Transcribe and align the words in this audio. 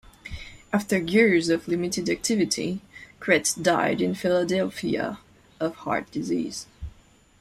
After 0.73 0.97
years 0.97 1.49
of 1.49 1.67
limited 1.67 2.09
activity, 2.09 2.81
Cret 3.19 3.53
died 3.61 4.01
in 4.01 4.15
Philadelphia 4.15 5.19
of 5.59 5.75
heart 5.75 6.09
disease. 6.11 6.65